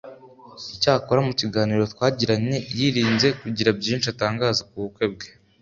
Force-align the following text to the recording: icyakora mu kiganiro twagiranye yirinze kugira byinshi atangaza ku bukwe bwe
icyakora 0.73 1.19
mu 1.27 1.33
kiganiro 1.39 1.83
twagiranye 1.93 2.57
yirinze 2.77 3.27
kugira 3.41 3.69
byinshi 3.79 4.07
atangaza 4.13 4.61
ku 4.69 4.77
bukwe 4.83 5.05
bwe 5.13 5.27